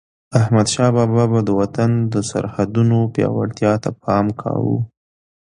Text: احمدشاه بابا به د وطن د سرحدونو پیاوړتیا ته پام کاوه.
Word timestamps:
احمدشاه 0.39 0.89
بابا 0.95 1.23
به 1.31 1.39
د 1.45 1.49
وطن 1.59 1.91
د 2.13 2.15
سرحدونو 2.29 2.97
پیاوړتیا 3.13 3.73
ته 3.83 3.89
پام 4.03 4.25
کاوه. 4.41 4.77